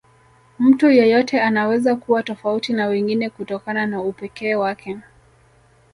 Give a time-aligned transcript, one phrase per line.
[0.59, 4.99] Mtu yeyote anaweza kuwa tofauti na wengine kutokana na upekee wake